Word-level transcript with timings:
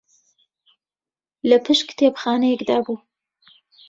لە 1.49 1.57
پشت 1.65 1.83
کتێبخانەیەکدا 1.89 2.77
بوو 2.85 2.97